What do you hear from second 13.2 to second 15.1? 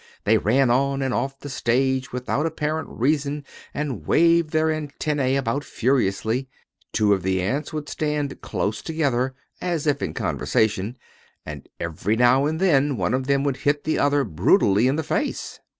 them would hit the other brutally in the